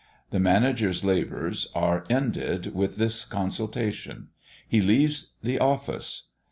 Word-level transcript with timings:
The 0.31 0.39
manager's 0.39 1.03
labours 1.05 1.71
are 1.75 2.03
ended 2.09 2.73
with 2.73 2.95
this 2.95 3.23
consultation; 3.23 4.29
he 4.67 4.81
leaves 4.81 5.33
the 5.43 5.59
office. 5.59 6.23